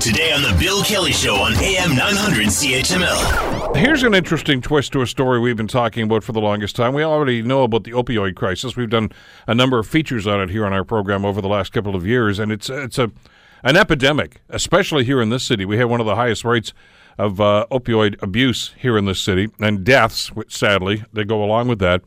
Today 0.00 0.32
on 0.32 0.40
The 0.40 0.56
Bill 0.58 0.82
Kelly 0.82 1.12
Show 1.12 1.34
on 1.34 1.52
AM 1.56 1.94
900 1.94 2.46
CHML. 2.46 3.76
Here's 3.76 4.02
an 4.02 4.14
interesting 4.14 4.62
twist 4.62 4.92
to 4.92 5.02
a 5.02 5.06
story 5.06 5.38
we've 5.38 5.58
been 5.58 5.68
talking 5.68 6.04
about 6.04 6.24
for 6.24 6.32
the 6.32 6.40
longest 6.40 6.74
time. 6.74 6.94
We 6.94 7.02
already 7.02 7.42
know 7.42 7.64
about 7.64 7.84
the 7.84 7.90
opioid 7.90 8.34
crisis. 8.34 8.76
We've 8.76 8.88
done 8.88 9.12
a 9.46 9.54
number 9.54 9.78
of 9.78 9.86
features 9.86 10.26
on 10.26 10.40
it 10.40 10.48
here 10.48 10.64
on 10.64 10.72
our 10.72 10.84
program 10.84 11.26
over 11.26 11.42
the 11.42 11.48
last 11.48 11.74
couple 11.74 11.94
of 11.94 12.06
years, 12.06 12.38
and 12.38 12.50
it's 12.50 12.70
it's 12.70 12.98
a 12.98 13.12
an 13.62 13.76
epidemic, 13.76 14.40
especially 14.48 15.04
here 15.04 15.20
in 15.20 15.28
this 15.28 15.44
city. 15.44 15.66
We 15.66 15.76
have 15.76 15.90
one 15.90 16.00
of 16.00 16.06
the 16.06 16.16
highest 16.16 16.46
rates 16.46 16.72
of 17.18 17.38
uh, 17.38 17.66
opioid 17.70 18.20
abuse 18.22 18.72
here 18.78 18.96
in 18.96 19.04
this 19.04 19.20
city, 19.20 19.48
and 19.60 19.84
deaths, 19.84 20.32
which 20.32 20.56
sadly, 20.56 21.04
they 21.12 21.24
go 21.24 21.44
along 21.44 21.68
with 21.68 21.78
that. 21.80 22.00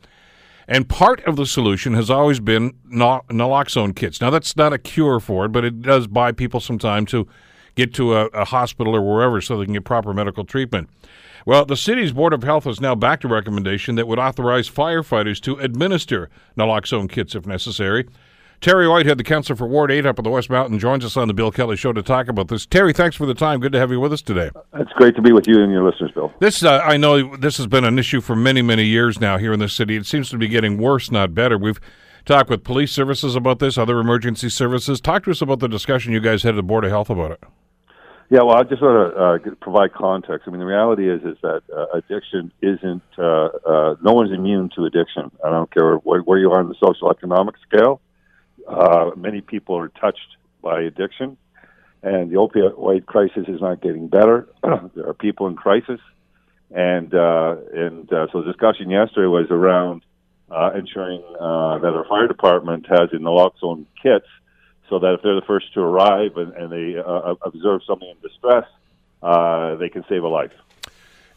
And 0.68 0.90
part 0.90 1.24
of 1.26 1.36
the 1.36 1.46
solution 1.46 1.94
has 1.94 2.10
always 2.10 2.40
been 2.40 2.74
naloxone 2.92 3.96
kits. 3.96 4.20
Now, 4.20 4.32
that's 4.32 4.58
not 4.58 4.74
a 4.74 4.80
cure 4.80 5.20
for 5.20 5.46
it, 5.46 5.50
but 5.50 5.64
it 5.64 5.84
does 5.84 6.08
buy 6.08 6.32
people 6.32 6.60
some 6.60 6.80
time 6.80 7.06
to 7.08 7.28
get 7.76 7.94
to 7.96 8.14
a, 8.14 8.26
a 8.28 8.46
hospital 8.46 8.96
or 8.96 9.02
wherever 9.02 9.42
so 9.42 9.58
they 9.58 9.66
can 9.66 9.74
get 9.74 9.84
proper 9.84 10.14
medical 10.14 10.44
treatment. 10.44 10.90
Well, 11.46 11.66
the 11.66 11.76
city's 11.76 12.14
Board 12.14 12.34
of 12.34 12.44
Health 12.44 12.64
has 12.64 12.80
now 12.80 12.96
backed 12.96 13.26
a 13.26 13.28
recommendation 13.28 13.96
that 13.96 14.08
would 14.08 14.20
authorize 14.20 14.70
firefighters 14.70 15.42
to 15.42 15.58
administer 15.58 16.30
naloxone 16.58 17.10
kits 17.10 17.36
if 17.36 17.46
necessary. 17.46 18.08
Terry 18.62 18.88
Whitehead, 18.88 19.18
the 19.18 19.26
councillor 19.26 19.58
for 19.58 19.68
Ward 19.68 19.92
8 19.92 20.06
up 20.06 20.20
in 20.20 20.24
the 20.24 20.30
West 20.30 20.50
Mountain, 20.50 20.80
joins 20.80 21.04
us 21.04 21.18
on 21.18 21.28
the 21.28 21.34
Bill 21.34 21.52
Kelly 21.52 21.76
Show 21.76 21.92
to 21.92 22.02
talk 22.02 22.30
about 22.30 22.48
this. 22.48 22.66
Terry, 22.66 22.94
thanks 22.94 23.14
for 23.14 23.26
the 23.26 23.34
time. 23.34 23.60
Good 23.60 23.74
to 23.74 23.80
have 23.80 23.92
you 23.92 24.00
with 24.00 24.14
us 24.14 24.22
today. 24.22 24.52
It's 24.76 24.94
great 24.94 25.18
to 25.18 25.22
be 25.22 25.34
with 25.34 25.50
you 25.50 25.62
and 25.62 25.70
your 25.70 25.84
listeners, 25.84 26.12
Bill. 26.12 26.32
This, 26.40 26.64
uh, 26.64 26.80
I 26.82 26.96
know 26.96 27.36
this 27.36 27.58
has 27.58 27.68
been 27.68 27.84
an 27.84 28.00
issue 28.00 28.22
for 28.22 28.38
many, 28.38 28.62
many 28.62 28.86
years 28.86 29.20
now 29.20 29.38
here 29.38 29.52
in 29.52 29.60
the 29.60 29.68
city. 29.68 29.98
It 29.98 30.06
seems 30.06 30.30
to 30.30 30.38
be 30.38 30.48
getting 30.48 30.78
worse, 30.78 31.12
not 31.12 31.34
better. 31.34 31.58
We've 31.58 31.82
talked 32.24 32.50
with 32.50 32.64
police 32.64 32.94
services 32.94 33.36
about 33.36 33.60
this, 33.60 33.78
other 33.78 34.00
emergency 34.00 34.48
services. 34.48 35.02
Talk 35.02 35.26
to 35.26 35.32
us 35.32 35.42
about 35.42 35.60
the 35.60 35.68
discussion 35.68 36.14
you 36.14 36.22
guys 36.22 36.44
had 36.44 36.52
at 36.52 36.56
the 36.56 36.64
Board 36.64 36.86
of 36.86 36.92
Health 36.92 37.10
about 37.10 37.32
it. 37.32 37.44
Yeah, 38.30 38.42
well, 38.44 38.58
I 38.58 38.64
just 38.64 38.82
want 38.82 39.14
to 39.44 39.52
uh, 39.52 39.56
provide 39.62 39.94
context. 39.94 40.48
I 40.48 40.52
mean, 40.52 40.60
the 40.60 40.66
reality 40.66 41.10
is 41.10 41.22
is 41.24 41.38
that 41.42 41.62
uh, 41.76 41.86
addiction 41.94 42.52
isn't. 42.62 43.04
Uh, 43.18 43.50
uh, 43.66 43.96
no 44.02 44.14
one's 44.14 44.32
immune 44.32 44.70
to 44.76 44.86
addiction. 44.86 45.32
I 45.44 45.50
don't 45.50 45.72
care 45.72 45.96
where, 45.98 46.22
where 46.22 46.40
you 46.40 46.52
are 46.52 46.60
on 46.60 46.70
the 46.70 46.76
social 46.84 47.12
economic 47.12 47.56
scale. 47.68 48.02
Uh, 48.68 49.12
many 49.16 49.42
people 49.42 49.78
are 49.78 49.90
touched 49.90 50.38
by 50.62 50.82
addiction, 50.82 51.38
and 52.02 52.32
the 52.32 52.36
opioid 52.36 53.06
crisis 53.06 53.46
is 53.48 53.60
not 53.62 53.82
getting 53.82 54.08
better. 54.08 54.48
there 54.64 55.08
are 55.10 55.14
people 55.14 55.48
in 55.48 55.56
crisis, 55.56 56.00
and 56.72 57.14
uh, 57.14 57.56
and 57.74 58.12
uh, 58.12 58.28
so 58.32 58.42
the 58.42 58.52
discussion 58.52 58.90
yesterday 58.90 59.28
was 59.28 59.48
around 59.52 60.02
uh, 60.50 60.72
ensuring 60.76 61.22
uh, 61.40 61.78
that 61.80 61.94
our 61.94 62.06
fire 62.08 62.28
department 62.28 62.86
has 62.88 63.10
in 63.12 63.20
naloxone 63.20 63.86
kits 64.02 64.28
so 64.94 65.00
that 65.00 65.16
if 65.16 65.24
they're 65.24 65.34
the 65.34 65.42
first 65.42 65.74
to 65.74 65.80
arrive 65.80 66.38
and, 66.38 66.54
and 66.54 66.72
they 66.72 67.00
uh, 67.00 67.34
observe 67.42 67.82
something 67.88 68.08
in 68.08 68.16
distress, 68.22 68.66
uh, 69.24 69.74
they 69.78 69.90
can 69.90 70.06
save 70.08 70.24
a 70.24 70.28
life. 70.28 70.52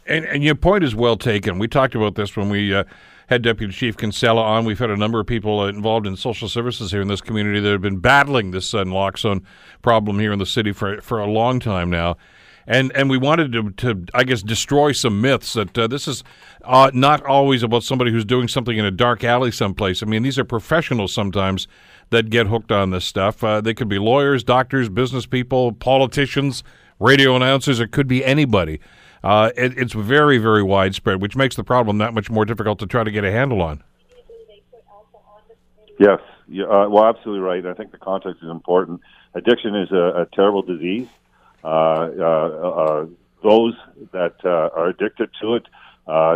And, 0.06 0.26
and, 0.26 0.44
your 0.44 0.54
point 0.54 0.84
is 0.84 0.94
well 0.94 1.16
taken. 1.16 1.58
We 1.58 1.66
talked 1.66 1.94
about 1.94 2.16
this 2.16 2.36
when 2.36 2.50
we 2.50 2.74
uh, 2.74 2.84
had 3.28 3.40
Deputy 3.40 3.72
Chief 3.72 3.96
Kinsella 3.96 4.42
on. 4.42 4.66
We've 4.66 4.78
had 4.78 4.90
a 4.90 4.96
number 4.96 5.20
of 5.20 5.26
people 5.26 5.66
involved 5.66 6.06
in 6.06 6.16
social 6.16 6.50
services 6.50 6.90
here 6.90 7.00
in 7.00 7.08
this 7.08 7.22
community 7.22 7.58
that 7.60 7.70
have 7.70 7.80
been 7.80 7.98
battling 7.98 8.50
this 8.50 8.74
uh, 8.74 8.84
naloxone 8.84 9.42
problem 9.80 10.18
here 10.18 10.34
in 10.34 10.38
the 10.38 10.44
city 10.44 10.72
for 10.72 11.00
for 11.00 11.18
a 11.18 11.26
long 11.26 11.58
time 11.58 11.88
now 11.88 12.18
and 12.66 12.92
and 12.96 13.08
we 13.08 13.18
wanted 13.18 13.52
to, 13.52 13.70
to 13.70 14.06
I 14.14 14.24
guess 14.24 14.42
destroy 14.42 14.92
some 14.92 15.20
myths 15.20 15.52
that 15.54 15.76
uh, 15.78 15.86
this 15.86 16.08
is 16.08 16.24
uh, 16.64 16.90
not 16.92 17.24
always 17.24 17.62
about 17.62 17.84
somebody 17.84 18.10
who's 18.10 18.24
doing 18.24 18.48
something 18.48 18.76
in 18.76 18.84
a 18.84 18.90
dark 18.90 19.24
alley 19.24 19.52
someplace. 19.52 20.02
I 20.02 20.06
mean, 20.06 20.22
these 20.22 20.38
are 20.38 20.44
professionals 20.44 21.12
sometimes 21.12 21.68
that 22.10 22.30
get 22.30 22.46
hooked 22.46 22.72
on 22.72 22.90
this 22.90 23.04
stuff. 23.04 23.42
Uh, 23.42 23.60
they 23.60 23.74
could 23.74 23.88
be 23.88 23.98
lawyers, 23.98 24.44
doctors, 24.44 24.88
business 24.88 25.26
people, 25.26 25.72
politicians, 25.72 26.64
radio 26.98 27.36
announcers. 27.36 27.80
It 27.80 27.92
could 27.92 28.08
be 28.08 28.24
anybody. 28.24 28.80
Uh, 29.22 29.50
it, 29.56 29.76
it's 29.78 29.92
very 29.92 30.38
very 30.38 30.62
widespread, 30.62 31.20
which 31.22 31.36
makes 31.36 31.56
the 31.56 31.64
problem 31.64 31.98
that 31.98 32.14
much 32.14 32.30
more 32.30 32.44
difficult 32.44 32.78
to 32.80 32.86
try 32.86 33.04
to 33.04 33.10
get 33.10 33.24
a 33.24 33.30
handle 33.30 33.62
on. 33.62 33.82
Yes, 35.98 36.20
yeah, 36.48 36.64
uh, 36.64 36.88
well, 36.88 37.06
absolutely 37.06 37.40
right. 37.40 37.64
I 37.64 37.72
think 37.72 37.90
the 37.90 37.98
context 37.98 38.42
is 38.42 38.50
important. 38.50 39.00
Addiction 39.34 39.74
is 39.74 39.90
a, 39.92 40.22
a 40.22 40.26
terrible 40.34 40.62
disease. 40.62 41.08
Uh, 41.66 42.12
uh, 42.16 42.22
uh, 42.22 43.06
those 43.42 43.74
that 44.12 44.36
are 44.44 44.86
addicted 44.86 45.30
to 45.40 45.56
it 45.56 45.66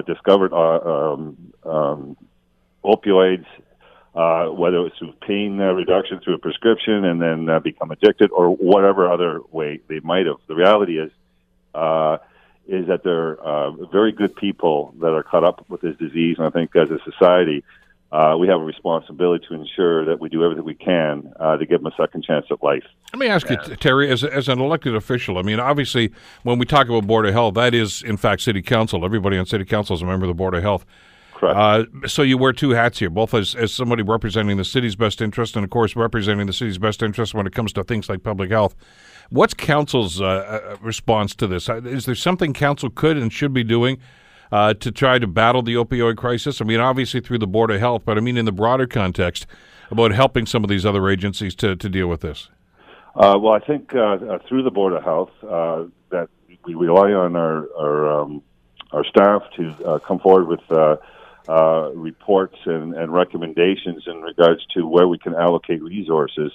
discovered 0.06 0.52
um, 0.52 1.36
um, 1.64 2.16
opioids 2.84 3.46
uh, 4.12 4.46
whether 4.46 4.84
it's 4.86 4.98
through 4.98 5.12
pain 5.24 5.60
uh, 5.60 5.72
reduction 5.72 6.18
through 6.18 6.34
a 6.34 6.38
prescription 6.38 7.04
and 7.04 7.22
then 7.22 7.48
uh, 7.48 7.60
become 7.60 7.92
addicted 7.92 8.28
or 8.32 8.50
whatever 8.50 9.08
other 9.08 9.40
way 9.52 9.78
they 9.86 10.00
might 10.00 10.26
have. 10.26 10.38
The 10.48 10.56
reality 10.56 10.98
is, 10.98 11.12
is 12.66 12.88
that 12.88 13.02
there 13.04 13.40
are 13.40 13.70
very 13.92 14.10
good 14.10 14.34
people 14.34 14.92
that 14.98 15.12
are 15.12 15.22
caught 15.22 15.44
up 15.44 15.64
with 15.68 15.80
this 15.80 15.96
disease, 15.96 16.38
and 16.38 16.46
I 16.48 16.50
think 16.50 16.74
as 16.74 16.90
a 16.90 16.98
society, 17.04 17.62
uh, 18.12 18.36
we 18.38 18.48
have 18.48 18.60
a 18.60 18.64
responsibility 18.64 19.44
to 19.48 19.54
ensure 19.54 20.04
that 20.04 20.20
we 20.20 20.28
do 20.28 20.42
everything 20.42 20.64
we 20.64 20.74
can 20.74 21.32
uh, 21.38 21.56
to 21.56 21.64
give 21.64 21.82
them 21.82 21.92
a 21.92 21.96
second 21.96 22.24
chance 22.24 22.44
at 22.50 22.60
life. 22.62 22.82
Let 23.12 23.20
me 23.20 23.28
ask 23.28 23.48
you, 23.48 23.56
Terry, 23.76 24.10
as, 24.10 24.24
as 24.24 24.48
an 24.48 24.60
elected 24.60 24.96
official, 24.96 25.38
I 25.38 25.42
mean, 25.42 25.60
obviously, 25.60 26.12
when 26.42 26.58
we 26.58 26.66
talk 26.66 26.88
about 26.88 27.06
Board 27.06 27.26
of 27.26 27.32
Health, 27.32 27.54
that 27.54 27.72
is, 27.72 28.02
in 28.02 28.16
fact, 28.16 28.42
City 28.42 28.62
Council. 28.62 29.04
Everybody 29.04 29.38
on 29.38 29.46
City 29.46 29.64
Council 29.64 29.94
is 29.94 30.02
a 30.02 30.06
member 30.06 30.24
of 30.24 30.28
the 30.28 30.34
Board 30.34 30.54
of 30.54 30.62
Health. 30.62 30.84
Correct. 31.34 31.56
Uh, 31.56 32.08
so 32.08 32.22
you 32.22 32.36
wear 32.36 32.52
two 32.52 32.70
hats 32.70 32.98
here, 32.98 33.10
both 33.10 33.32
as, 33.32 33.54
as 33.54 33.72
somebody 33.72 34.02
representing 34.02 34.56
the 34.56 34.64
city's 34.64 34.96
best 34.96 35.22
interest 35.22 35.54
and, 35.54 35.64
of 35.64 35.70
course, 35.70 35.94
representing 35.94 36.48
the 36.48 36.52
city's 36.52 36.78
best 36.78 37.02
interest 37.02 37.32
when 37.32 37.46
it 37.46 37.54
comes 37.54 37.72
to 37.74 37.84
things 37.84 38.08
like 38.08 38.24
public 38.24 38.50
health. 38.50 38.74
What's 39.30 39.54
council's 39.54 40.20
uh, 40.20 40.24
uh 40.24 40.76
response 40.82 41.36
to 41.36 41.46
this? 41.46 41.68
Is 41.68 42.04
there 42.04 42.16
something 42.16 42.52
council 42.52 42.90
could 42.90 43.16
and 43.16 43.32
should 43.32 43.54
be 43.54 43.62
doing 43.62 43.98
uh, 44.52 44.74
to 44.74 44.90
try 44.90 45.18
to 45.18 45.26
battle 45.26 45.62
the 45.62 45.74
opioid 45.74 46.16
crisis? 46.16 46.60
I 46.60 46.64
mean, 46.64 46.80
obviously 46.80 47.20
through 47.20 47.38
the 47.38 47.46
Board 47.46 47.70
of 47.70 47.80
Health, 47.80 48.02
but 48.04 48.16
I 48.16 48.20
mean 48.20 48.36
in 48.36 48.44
the 48.44 48.52
broader 48.52 48.86
context 48.86 49.46
about 49.90 50.12
helping 50.12 50.46
some 50.46 50.64
of 50.64 50.70
these 50.70 50.86
other 50.86 51.08
agencies 51.08 51.54
to, 51.56 51.76
to 51.76 51.88
deal 51.88 52.06
with 52.06 52.20
this. 52.20 52.48
Uh, 53.14 53.36
well, 53.40 53.52
I 53.52 53.58
think 53.60 53.94
uh, 53.94 53.98
uh 53.98 54.38
through 54.48 54.62
the 54.62 54.70
Board 54.70 54.92
of 54.92 55.02
Health 55.02 55.32
uh, 55.42 55.84
that 56.10 56.28
we 56.64 56.74
rely 56.74 57.12
on 57.12 57.36
our 57.36 57.66
our, 57.76 58.20
um, 58.20 58.42
our 58.92 59.04
staff 59.04 59.42
to 59.56 59.74
uh, 59.84 59.98
come 59.98 60.20
forward 60.20 60.46
with 60.46 60.60
reports 61.96 62.56
and, 62.66 62.94
and 62.94 63.12
recommendations 63.12 64.04
in 64.06 64.22
regards 64.22 64.64
to 64.74 64.86
where 64.86 65.08
we 65.08 65.18
can 65.18 65.34
allocate 65.34 65.82
resources 65.82 66.52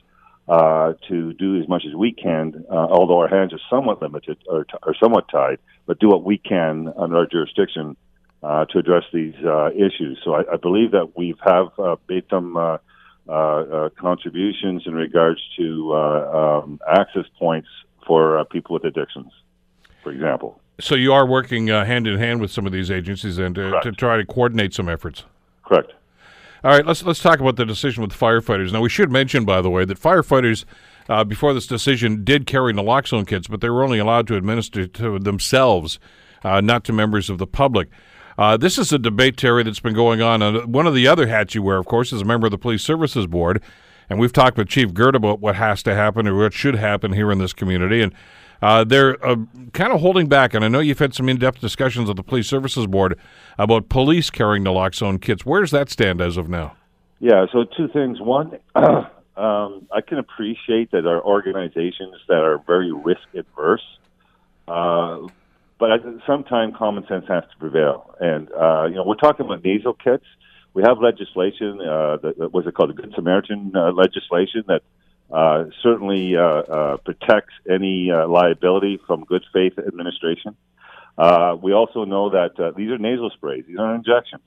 uh, 0.48 0.94
to 1.10 1.34
do 1.34 1.60
as 1.60 1.68
much 1.68 1.84
as 1.88 1.96
we 1.96 2.12
can, 2.12 2.66
uh, 2.70 2.76
although 2.76 3.20
our 3.20 3.28
hands 3.28 3.52
are 3.54 3.60
somewhat 3.70 4.02
limited 4.02 4.38
or, 4.48 4.64
t- 4.66 4.78
or 4.84 4.96
somewhat 5.02 5.26
tied, 5.32 5.58
but 5.86 6.00
do 6.00 6.08
what 6.08 6.24
we 6.24 6.38
can 6.38 6.94
under 6.98 7.18
our 7.18 7.26
jurisdiction 7.26 7.98
uh, 8.44 8.66
to 8.66 8.78
address 8.78 9.04
these 9.12 9.34
uh, 9.44 9.72
issues. 9.72 10.20
So 10.24 10.36
I, 10.36 10.42
I 10.54 10.58
believe 10.58 10.92
that 10.92 11.18
we 11.18 11.34
have 11.44 11.68
uh, 11.80 11.96
made 12.08 12.26
some 12.30 12.56
uh, 12.58 12.78
uh, 13.28 13.32
uh, 13.32 13.90
contributions 14.00 14.84
in 14.86 14.94
regards 14.94 15.42
to 15.58 15.94
uh, 15.94 16.62
um, 16.64 16.80
access 16.88 17.26
points 17.40 17.68
for 18.06 18.38
uh, 18.38 18.44
people 18.44 18.76
with 18.76 18.84
addictions, 18.84 19.32
for 20.04 20.12
example. 20.12 20.60
So 20.80 20.94
you 20.94 21.12
are 21.12 21.26
working 21.26 21.72
uh, 21.72 21.86
hand 21.86 22.06
in 22.06 22.20
hand 22.20 22.40
with 22.40 22.52
some 22.52 22.68
of 22.68 22.72
these 22.72 22.92
agencies 22.92 23.40
and 23.40 23.58
uh, 23.58 23.82
to 23.82 23.92
try 23.92 24.18
to 24.18 24.26
coordinate 24.26 24.76
some 24.76 24.90
efforts. 24.90 25.24
Correct. 25.66 25.94
All 26.64 26.72
right, 26.72 26.86
let's 26.86 27.04
let's 27.04 27.22
talk 27.22 27.40
about 27.40 27.58
the 27.58 27.66
decision 27.66 28.02
with 28.02 28.12
firefighters. 28.12 28.72
Now, 28.72 28.82
we 28.82 28.90
should 28.90 29.12
mention, 29.12 29.46
by 29.46 29.62
the 29.62 29.70
way, 29.70 29.86
that 29.86 30.00
firefighters 30.00 30.66
uh, 31.10 31.24
before 31.24 31.54
this 31.54 31.68
decision 31.68 32.24
did 32.24 32.48
carry 32.48 32.74
naloxone 32.74 33.28
kits, 33.28 33.48
but 33.48 33.62
they 33.62 33.70
were 33.70 33.84
only 33.84 34.00
allowed 34.00 34.28
to 34.28 34.36
administer 34.36 34.88
to 34.88 35.20
themselves, 35.20 36.00
uh, 36.44 36.62
not 36.62 36.84
to 36.86 36.94
members 36.94 37.30
of 37.30 37.38
the 37.38 37.48
public. 37.48 37.90
Uh, 38.38 38.58
this 38.58 38.78
is 38.78 38.92
a 38.92 39.00
debate, 39.00 39.38
Terry, 39.38 39.64
that's 39.64 39.80
been 39.80 39.94
going 39.94 40.22
on. 40.22 40.72
One 40.72 40.88
of 40.88 40.94
the 40.94 41.08
other 41.08 41.28
hats 41.28 41.56
you 41.56 41.62
wear, 41.62 41.78
of 41.78 41.86
course, 41.86 42.12
is 42.12 42.22
a 42.22 42.26
member 42.26 42.48
of 42.48 42.52
the 42.52 42.58
Police 42.58 42.84
Services 42.84 43.28
Board. 43.28 43.62
And 44.10 44.20
we've 44.20 44.34
talked 44.34 44.58
with 44.58 44.68
Chief 44.68 44.94
Girt 44.94 45.16
about 45.16 45.40
what 45.40 45.56
has 45.56 45.82
to 45.84 45.96
happen 45.96 46.28
or 46.28 46.36
what 46.36 46.54
should 46.54 46.76
happen 46.76 47.14
here 47.14 47.32
in 47.32 47.40
this 47.40 47.54
community. 47.54 48.02
And 48.02 48.14
uh, 48.62 48.84
they're 48.84 49.24
uh, 49.26 49.36
kind 49.74 49.92
of 49.92 50.02
holding 50.02 50.28
back, 50.28 50.54
and 50.54 50.64
I 50.64 50.68
know 50.68 50.80
you've 50.80 51.00
had 51.00 51.14
some 51.14 51.30
in-depth 51.30 51.60
discussions 51.60 52.08
with 52.08 52.18
the 52.18 52.24
Police 52.24 52.48
Services 52.48 52.88
Board 52.88 53.18
about 53.58 53.90
police 53.90 54.30
carrying 54.30 54.64
naloxone 54.64 55.22
kits. 55.22 55.46
Where 55.46 55.62
does 55.62 55.72
that 55.72 55.90
stand 55.90 56.22
as 56.22 56.38
of 56.38 56.50
now? 56.50 56.76
Yeah, 57.20 57.46
so 57.52 57.66
two 57.78 57.88
things. 57.90 58.20
One, 58.20 58.60
um, 58.76 59.88
I 59.92 60.02
can 60.08 60.18
appreciate 60.18 60.92
that 60.92 61.06
our 61.06 61.24
organizations 61.24 62.16
that 62.28 62.40
are 62.40 62.60
very 62.66 62.92
risk 62.92 63.22
adverse, 63.34 63.86
uh, 64.68 65.20
but 65.78 65.90
sometimes 66.26 66.76
common 66.78 67.06
sense 67.08 67.26
has 67.28 67.44
to 67.44 67.58
prevail. 67.60 68.16
And 68.20 68.52
uh, 68.52 68.86
you 68.86 68.96
know, 68.96 69.04
we're 69.06 69.16
talking 69.16 69.46
about 69.46 69.64
nasal 69.64 69.94
kits. 69.94 70.26
We 70.76 70.84
have 70.84 71.00
legislation. 71.00 71.80
Uh, 71.80 72.18
that, 72.18 72.50
what's 72.52 72.68
it 72.68 72.76
called? 72.76 72.90
The 72.90 73.02
Good 73.02 73.14
Samaritan 73.16 73.72
uh, 73.74 73.94
legislation 73.94 74.66
that 74.68 74.82
uh, 75.32 75.66
certainly 75.82 76.36
uh, 76.36 76.42
uh, 76.42 76.98
protects 76.98 77.54
any 77.68 78.12
uh, 78.12 78.28
liability 78.28 79.00
from 79.08 79.24
good 79.24 79.46
faith 79.54 79.80
administration. 79.80 80.58
Uh, 81.18 81.56
we 81.64 81.72
also 81.72 82.04
know 82.04 82.30
that 82.30 82.60
uh, 82.60 82.72
these 82.76 82.92
are 82.92 82.98
nasal 82.98 83.30
sprays; 83.30 83.64
these 83.66 83.80
are 83.80 83.96
injections 83.96 84.44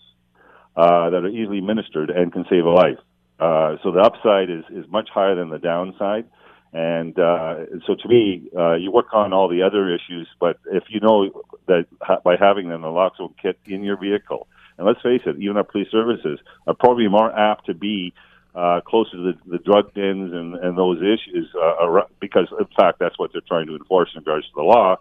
uh, 0.76 1.08
that 1.08 1.24
are 1.24 1.28
easily 1.28 1.58
administered 1.58 2.10
and 2.10 2.30
can 2.30 2.44
save 2.50 2.66
a 2.66 2.70
life. 2.70 2.98
Uh, 3.40 3.76
so 3.82 3.90
the 3.90 4.00
upside 4.00 4.50
is 4.50 4.64
is 4.68 4.84
much 4.90 5.08
higher 5.08 5.34
than 5.34 5.48
the 5.48 5.58
downside. 5.58 6.26
And 6.72 7.18
uh, 7.18 7.64
so, 7.86 7.94
to 7.94 8.08
me, 8.08 8.50
uh, 8.56 8.74
you 8.74 8.90
work 8.90 9.14
on 9.14 9.32
all 9.32 9.48
the 9.48 9.62
other 9.62 9.88
issues, 9.88 10.28
but 10.38 10.58
if 10.70 10.84
you 10.88 11.00
know 11.00 11.44
that 11.66 11.86
ha- 12.02 12.20
by 12.22 12.36
having 12.36 12.70
an 12.70 12.82
naloxone 12.82 13.34
kit 13.40 13.58
in 13.64 13.82
your 13.82 13.96
vehicle, 13.96 14.46
and 14.76 14.86
let's 14.86 15.00
face 15.00 15.22
it, 15.24 15.36
even 15.38 15.56
our 15.56 15.64
police 15.64 15.90
services 15.90 16.38
are 16.66 16.74
probably 16.74 17.08
more 17.08 17.36
apt 17.36 17.66
to 17.66 17.74
be 17.74 18.12
uh, 18.54 18.80
closer 18.82 19.12
to 19.12 19.32
the, 19.32 19.38
the 19.46 19.58
drug 19.58 19.94
dens 19.94 20.32
and, 20.32 20.56
and 20.56 20.76
those 20.76 20.98
issues, 20.98 21.48
uh, 21.60 22.02
because 22.20 22.48
in 22.58 22.66
fact 22.76 22.98
that's 22.98 23.18
what 23.18 23.32
they're 23.32 23.40
trying 23.48 23.66
to 23.66 23.74
enforce 23.74 24.10
in 24.14 24.20
regards 24.20 24.46
to 24.46 24.52
the 24.56 24.62
law. 24.62 24.96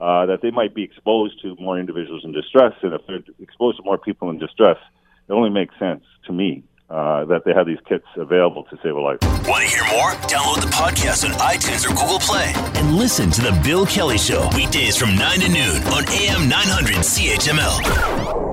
Uh, 0.00 0.26
that 0.26 0.40
they 0.42 0.52
might 0.52 0.72
be 0.76 0.84
exposed 0.84 1.42
to 1.42 1.56
more 1.58 1.76
individuals 1.76 2.22
in 2.24 2.30
distress, 2.30 2.72
and 2.82 2.94
if 2.94 3.00
they're 3.08 3.18
exposed 3.40 3.76
to 3.76 3.82
more 3.82 3.98
people 3.98 4.30
in 4.30 4.38
distress, 4.38 4.76
it 5.28 5.32
only 5.32 5.50
makes 5.50 5.76
sense 5.76 6.04
to 6.24 6.32
me 6.32 6.62
uh, 6.90 7.24
that 7.26 7.42
they 7.44 7.52
have 7.52 7.66
these 7.66 7.78
kits 7.88 8.06
available 8.16 8.64
to 8.64 8.76
save 8.82 8.94
a 8.94 9.00
life. 9.00 9.18
Want 9.46 9.62
to 9.64 9.68
hear 9.68 9.84
more? 9.92 10.12
Download 10.26 10.60
the 10.60 10.72
podcast 10.72 11.24
on 11.28 11.32
iTunes 11.38 11.84
or 11.84 11.90
Google 11.94 12.18
Play 12.18 12.52
and 12.80 12.96
listen 12.96 13.30
to 13.30 13.42
The 13.42 13.60
Bill 13.64 13.86
Kelly 13.86 14.18
Show 14.18 14.48
weekdays 14.54 14.96
from 14.96 15.14
9 15.16 15.40
to 15.40 15.48
noon 15.48 15.82
on 15.92 16.08
AM 16.08 16.48
900 16.48 16.96
CHML. 16.96 18.47